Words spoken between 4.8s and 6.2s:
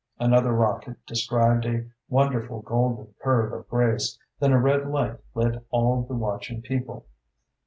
light lit all the